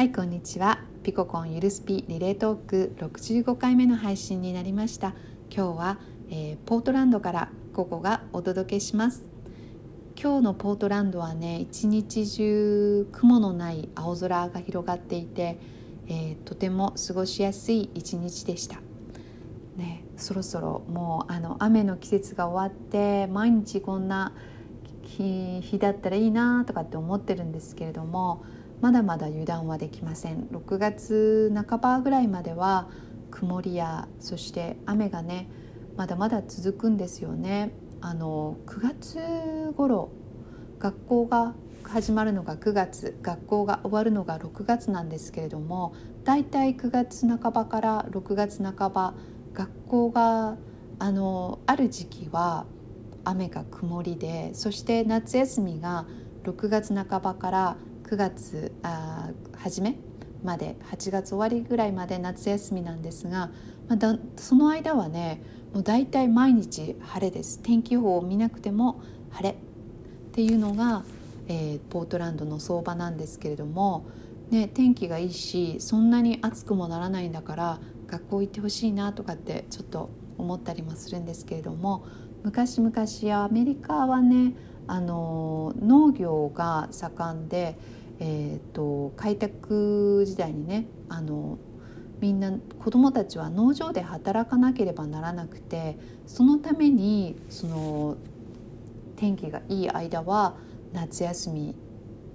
[0.00, 0.80] はいこんにちは。
[1.02, 5.08] ピココンゆるスピリレートーク65回目の配信になりました。
[5.54, 5.98] 今日は、
[6.30, 9.24] えー、ポートランドからココがお届けします。
[10.18, 15.58] 今日のポートランドはね一日中雲のない青空が広がっていて、
[16.08, 18.76] えー、とても過ごしやすい一日でした。
[19.76, 24.32] ね、そろそろもうあの雨の季節が終わって毎日こんな
[25.02, 28.46] 日日だったらいいなとかって思ってるんですけれども
[28.80, 30.48] まだまだ油断はできません。
[30.52, 32.88] 6月半ばぐらいまでは
[33.30, 35.48] 曇りやそして雨がね
[35.96, 37.72] まだまだ続くんですよね。
[38.00, 40.10] あの9月頃
[40.78, 45.94] 学校が始まるのが9月学校が終わるのが6月なんですけれども
[46.24, 49.14] だいたい9月半ばから6月半ば
[49.52, 50.56] 学校が
[50.98, 52.66] あのある時期は
[53.24, 56.06] 雨が曇りでそして夏休みが
[56.44, 57.76] 6月半ばから
[58.10, 59.96] 9月あ初め
[60.42, 63.52] まで8月終わりぐらいまで夏休みなんですが、
[63.88, 65.40] ま、だその間はね
[65.72, 67.60] もう大体毎日晴れです。
[67.62, 69.54] 天気予報を見なくても晴れっ
[70.32, 71.04] ていうのが、
[71.46, 74.06] えー、ポートランドの相場なんですけれども、
[74.50, 82.04] ね、天気がいいしそんなに暑くもならないんだから学校行ってほしいなとかってちょっと思ったりもするんですけれども
[82.42, 84.56] 昔々アメリカはね
[84.88, 87.78] あの農業が盛んで
[88.20, 91.58] えーと、開拓時代にねあの
[92.20, 98.16] みんな子どもたちは農場で働かなければならなくてそのためにその
[99.16, 100.54] 天気がいい間は
[100.92, 101.74] 夏休み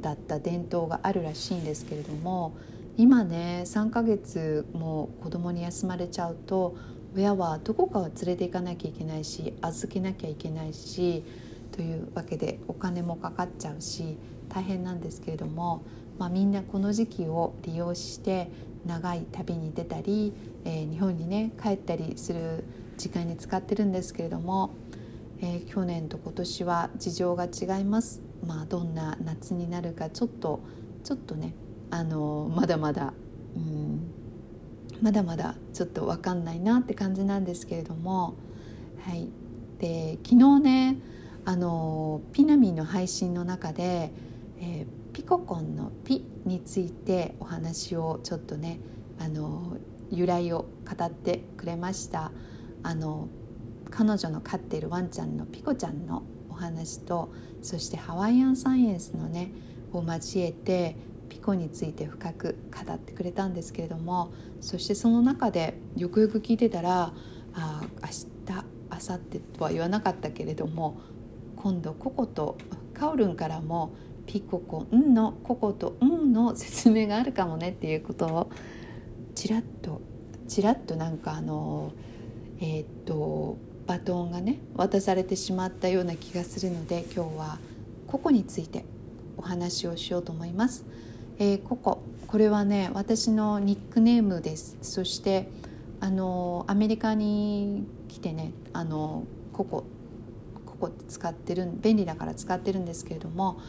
[0.00, 2.56] だった伝統があるらしいんですけれども
[2.96, 6.76] 今ね3ヶ月も子供に休まれちゃうと
[7.14, 11.24] 親はどこかを連れて行かなきゃいけないし預けなきゃいけないし
[11.72, 14.16] というわけでお金もかかっちゃうし
[14.48, 15.82] 大変なんですけれども、
[16.18, 18.50] まあ、みんなこの時期を利用して
[18.86, 20.32] 長い旅に出たり、
[20.64, 22.64] えー、日本にね帰ったりする
[22.96, 24.70] 時間に使ってるんですけれども、
[25.40, 28.22] えー、去年と今年は事情が違います。
[28.46, 30.60] まあ、どんな夏になるかちょっと
[31.02, 31.54] ちょっとね
[31.90, 33.14] あのまだまだ
[33.56, 34.10] うん
[35.00, 38.34] まだまだちょっと分かんないなって感じなんですけれども、
[39.06, 39.28] はい、
[39.78, 40.96] で昨日ね
[41.44, 44.12] あのピナミの配信の中で
[44.64, 48.80] えー、ピココンの「ピ」についてお話をちょっとね
[49.18, 49.76] あの
[50.10, 52.32] 由来を語ってくれました。
[52.82, 53.28] あの
[53.90, 57.32] 彼女の飼っているワンちゃんのピコちゃんのお話と
[57.62, 59.52] そしてハワイアンサイエンスのね
[59.92, 60.96] を交えて
[61.28, 67.14] ピコについて深く語ってくれたんですけれどもそしてその中でよくよく聞いてたら
[67.54, 68.26] あ明日
[68.90, 71.00] 明後日とは言わなかったけれども
[71.56, 72.58] 今度ココと
[72.92, 73.94] カオルンからも
[74.26, 78.50] ピココンのココとンの説明があるかもねっていうことを
[79.34, 80.00] ちらっと
[80.48, 81.92] ちらっとなんかあの
[82.60, 87.58] えー、っとバトンがね渡されてしまったような気がするので今日は
[88.06, 88.84] ココについて
[89.36, 90.84] お話をしようと思います。
[91.38, 95.48] えー、ココこれはね私のニックネームですそして
[96.00, 99.84] あのアメリカに来てねあのココ
[100.66, 103.60] ココって使ってる便利だから使ってるんですけれども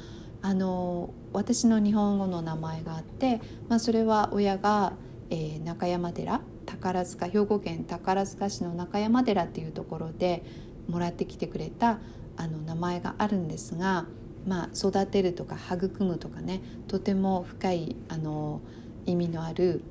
[0.45, 4.94] あの私の日本語の名前があって、まあ、それは親が、
[5.31, 10.44] えー、中山寺宝塚兵庫県宝塚市の中山寺っていうところで
[10.88, 11.97] もらってきてくれた
[12.38, 14.06] あの名前があるんですが、
[14.45, 18.62] まあ、育てるとか育むとかねとても深いあの
[19.07, 19.81] 意味のある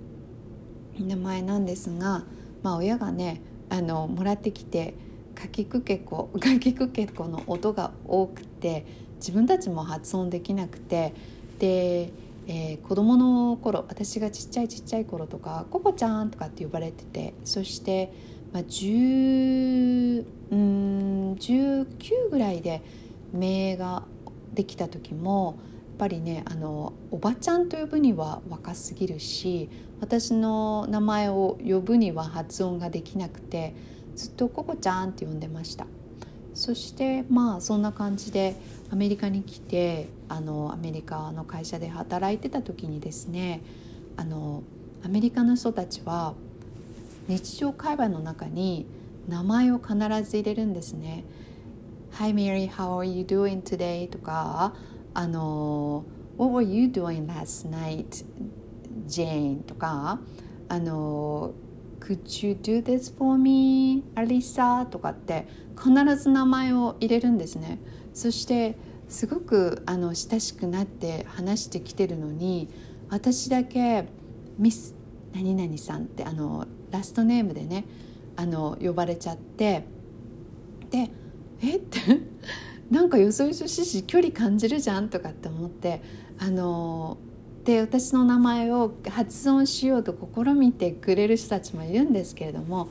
[1.00, 2.22] 名前なんですが、
[2.62, 4.94] まあ、親がねあのもらってきて
[5.34, 8.86] かきくけこ かきくけこの音が多くて
[9.24, 11.14] 自分たちも発音できなくて
[11.58, 12.12] で、
[12.46, 18.12] えー、子供の頃私がちっちゃいちっちゃい頃とか「ココちゃん」とかって呼ばれててそして、
[18.52, 22.82] まあ、10うん19ぐらいで
[23.32, 24.02] 名が
[24.52, 29.70] できた時もやっぱりねあのおばちゃんと呼ぶには若すぎるし
[30.02, 33.74] 私の名前を呼ぶには発音ができなくて
[34.16, 35.86] ずっと「ココちゃん」って呼んでました。
[36.54, 38.56] そしてまあそんな感じで
[38.90, 43.60] アメリカに来てあのアメリカの会社で働いてた時にですね
[44.16, 44.62] あの
[45.04, 46.34] アメリカの人たちは
[47.26, 48.86] 日常会話の中に
[49.28, 51.24] 名前を必ず入れるんですね。
[52.12, 54.08] Hi Mary, how are you doing today?
[54.08, 54.74] とか
[55.14, 56.04] あの
[56.38, 58.24] What were you doing last night?
[59.08, 59.62] Jane?
[59.62, 60.20] とか
[60.68, 61.52] あの
[62.04, 64.04] Could you do this for me?
[64.14, 67.78] アリサとかって必ず名前を入れるんですね
[68.12, 68.76] そして
[69.08, 72.68] すごくあの親しくなって話してきてるのに
[73.08, 74.06] 私だけ
[74.58, 74.94] ミス
[75.32, 77.86] 何々さんってあのラストネームでね
[78.36, 79.84] あの呼ばれちゃって
[80.90, 81.10] で
[81.62, 81.76] え？
[81.76, 82.00] っ て
[82.90, 86.02] なんかよそよそしし距離感じるじゃんとかって思って
[86.38, 87.16] あの
[87.64, 92.88] で私の名前を発音しようと試みてくれる人たちもいるんですけれども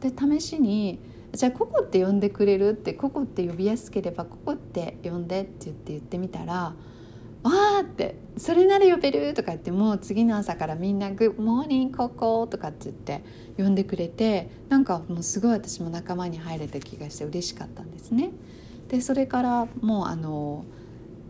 [0.00, 0.98] で試しに
[1.32, 6.74] 「じゃあココって呼んでくれる?」って「ココって呼びやすければココって呼んで」って言って言ってみたら
[7.44, 13.22] 「わーってそれなら呼べる」とか言ってもう次の朝からみんな「グッモーニングココ」とかって言って
[13.56, 18.30] 呼んでくれてなんかもうすごい私も仲間に入れた気がして嬉しかったんですね。
[18.88, 20.64] でそれからもうあの、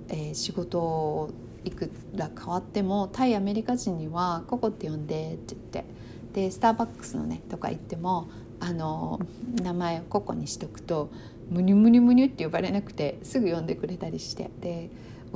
[0.08, 1.30] えー、仕事
[1.66, 5.96] いくら変わっても対アメリカ人には「ココって呼んで」って言って。
[6.32, 8.28] でスターバックスのねとか行っても
[8.60, 9.18] あの
[9.62, 11.08] 名前をココにしとくと
[11.48, 14.50] 「ムニュムニュムニュ」って呼ばれなくてすぐ呼んでくれたりして。
[14.60, 14.90] で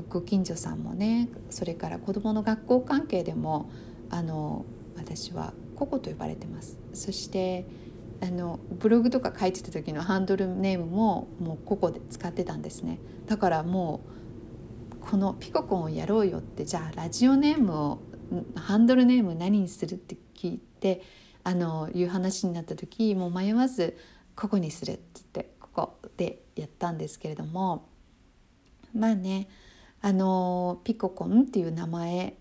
[0.08, 3.68] ご近所さんもねそれから子どもの学校関係でも
[4.08, 4.64] あの
[4.96, 6.78] 私はココと呼ばれてます。
[6.92, 7.66] そして
[8.22, 12.98] あのブログとか書いてた時のハンドルネームももうココで使ってたんですね。
[13.26, 14.19] だからもう
[15.10, 18.02] このピココンをやろうよってじゃあラジオネームを
[18.54, 21.02] ハンドルネーム何にするって聞いて
[21.42, 23.96] あのいう話になった時もう迷わず
[24.36, 27.88] ここにするって言ってここでやったんですけれども
[28.94, 29.48] まあね
[30.00, 32.36] あのピココンっていう名前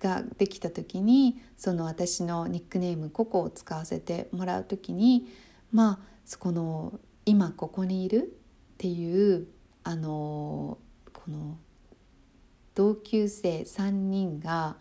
[0.00, 5.28] ができた時にその私のニックネームココを使わせてもらう時に
[5.70, 8.36] まあそこの今ここにいる
[8.74, 9.46] っていう
[9.84, 10.78] あの
[11.12, 11.58] この
[12.76, 14.76] 同級生3人が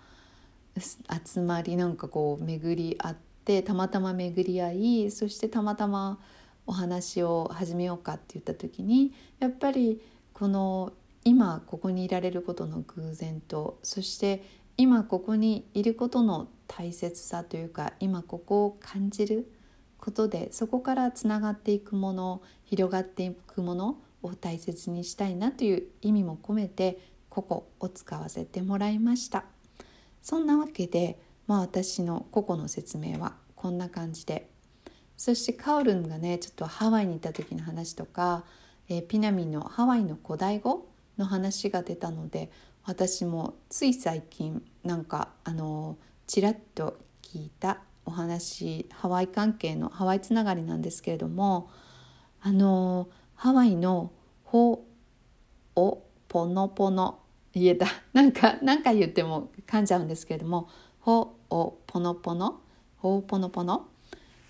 [0.78, 3.16] 集まりなんかこう巡り合っ
[3.46, 6.20] てたまたま巡り合いそしてたまたま
[6.68, 10.02] お話を始めようかって言った時にやっぱり
[10.34, 10.92] この
[11.24, 14.44] 今ここにいられることの偶然とそして
[14.76, 19.50] 今ここにいることの大切さというか今ここを感じる
[20.00, 29.44] ことでそこからつながっていくもの広がっていくものを大切にしたいなという意味も込めてここを使わせてもらいました。
[30.22, 34.50] そんなわけで、まあ、私の個々の説明はこんな感じで。
[35.18, 38.46] そしてカオルンがねちょっとハワイに行った時の話とか、
[38.88, 40.88] えー、ピナミのハワイの古代語
[41.18, 42.52] の話が出たので
[42.86, 45.98] 私もつい最近なんかあの
[46.28, 51.70] ちらっと聞いたお話ハワイ関係のハワイつながりなんですけれども
[52.42, 54.12] あのハワイの
[54.44, 54.86] 「ほ」
[55.76, 57.20] 「お」「ぽのぽの」
[57.56, 57.88] 言えた。
[58.14, 60.68] なんか何回言っても噛んじゃうんですけれども
[61.00, 62.62] 「ほおぽのぽの」
[62.98, 63.88] 「ほおぽのぽの」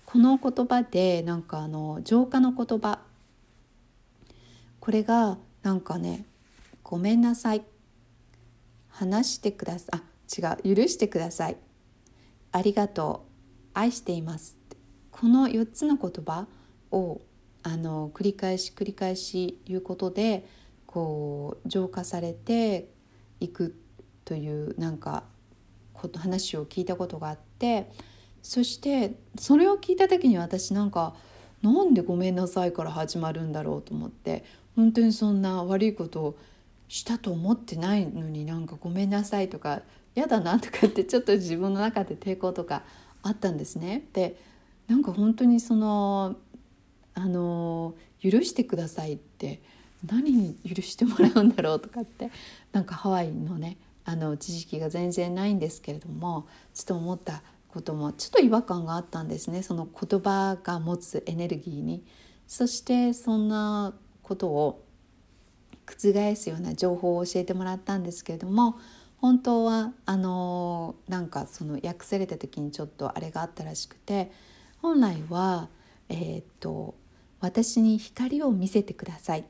[0.04, 3.00] この言葉でなんかあの浄化の言葉。
[4.80, 6.26] これがなんかね
[6.84, 7.64] 「ごめんなさい」
[8.88, 11.56] 「話してください」あ違う「許してください」
[12.52, 13.32] 「ありがとう」
[13.74, 14.56] 「愛しています」
[15.10, 16.46] この4つの言葉
[16.92, 17.20] を
[17.62, 20.46] あの繰り返し繰り返し言うことで
[20.86, 22.88] こう浄化されて
[23.40, 23.74] いく
[24.24, 25.24] というなんか
[25.92, 27.90] こと話を聞いたことがあって
[28.42, 31.14] そしてそれを聞いた時に私なんか
[31.62, 34.44] なんで「ごめんなさい」から始まるんだろうと思って
[34.76, 36.38] 本当にそんな悪いことを
[36.88, 39.82] したと思ってないのになんか「ごめんなさい」とか
[40.14, 42.84] 「嫌だな」とかってちょっと自分の中で抵抗とか
[43.22, 44.06] あったんですね。
[44.12, 44.38] で
[44.86, 46.36] なんか本当にその
[47.14, 49.60] あの許してくださいって
[50.04, 52.30] 何に許してもらうんだろうとかって
[52.72, 62.04] なんかハワイのねあの知識が全然ないんですけれどもちょっと思ったこともちょっと違和感があったんですねその言葉が持つエネルギーに。
[62.46, 64.84] そしてそんなことを
[65.86, 68.78] 覆すような情報を教えてもらったんですけれども
[69.18, 74.30] 本当はあのなんかその訳された時にちょっとあれがあったらしくて
[74.82, 75.68] 本来は
[76.08, 76.94] えー、っと
[77.40, 79.44] 私に光を見せてください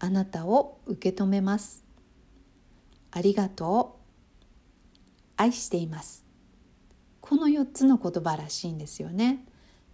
[0.00, 1.84] あなたを受け止めます。
[3.10, 3.98] ありがとう。
[5.36, 6.24] 愛しています。
[7.20, 9.44] この4つの言葉らしいんですよね。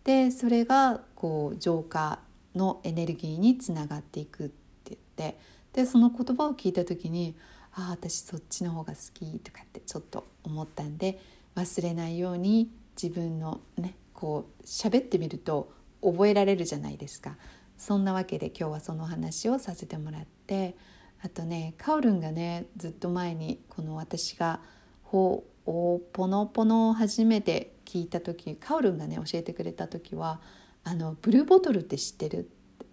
[0.04, 2.20] でそれがこう浄化
[2.54, 5.38] のエネルギーにつながっていくって言って
[5.72, 7.34] でその言葉を聞いた時に
[7.72, 11.20] ああ私そっちの方が好きとかってちょっと思ったんで
[11.56, 12.70] 忘れないように
[13.00, 17.36] 自分のねこう喋ってみると覚えられるじゃないですか。
[17.76, 20.76] そんなわけで今日はその話をさせてもらって
[21.22, 24.60] あとねカオルンがねずっと前にこの私が
[25.02, 30.40] 「ほおポノポノ」を初めて聞いた時カオルンがね教えてくれた時は
[30.84, 32.48] 「あのブルーボトルって知ってる?」
[32.84, 32.86] っ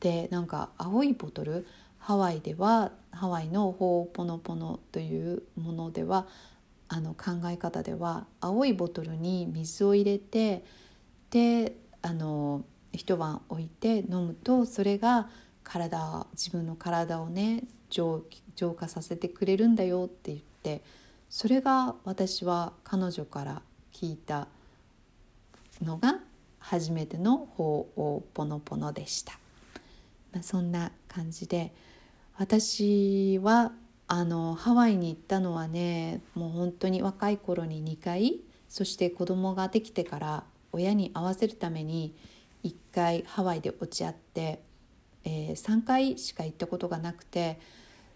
[0.00, 1.66] てなんか青いボトル？
[1.98, 6.28] ハワイではハワイのホーポノポノというものでは
[6.86, 10.64] あの考え方では青いボトルに水を入れて
[11.30, 12.64] であの
[12.96, 15.28] 一晩置いて飲むとそれが
[15.62, 18.22] 体自分の体をね浄
[18.76, 20.82] 化させてくれるんだよって言って
[21.28, 23.62] それが私は彼女から
[23.92, 24.48] 聞いた
[25.82, 26.20] のが
[26.58, 29.38] 初めての「ほうおぽのぽの」でした。
[30.32, 31.72] まあ、そんな感じで
[32.36, 33.72] 私は
[34.08, 42.14] あのハワイに行ったのはねもう本当に若い頃に2回そして子供ができてから親に合わせるために
[42.66, 44.62] 1回ハワイで落ち合って、
[45.24, 47.60] えー、3回しか行ったことがなくて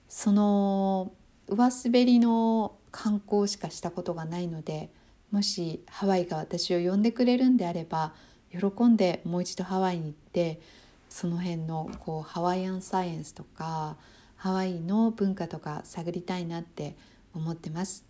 [0.09, 1.13] その
[1.47, 4.91] 上滑りの観光しかしたことがないので
[5.31, 8.15] もしハワイが私を呼んでくれるんであれば
[8.51, 10.61] 喜んでもう一度ハワイに行って
[11.09, 13.97] その辺のこうハワイアンサイエンスとか
[14.37, 16.97] ハワイの文化とか探りたいなって
[17.35, 18.05] 思ってます。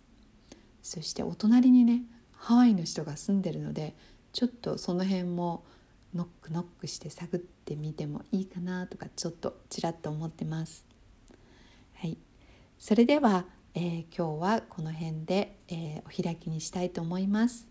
[0.81, 3.95] そしてお隣にねハワイの人が住んでるので
[4.33, 5.63] ちょっとその辺も
[6.13, 10.85] ノックノックして探ってみてもいいかなとかちょっとちらっと思ってます。
[11.95, 12.17] はい。
[12.77, 17.67] それでは、えー、今日はこの辺で、えー、お開きにしたいと思います。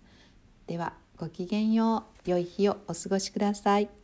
[0.66, 2.30] ではごきげんよう。
[2.30, 4.00] 良い日をお過ごしください。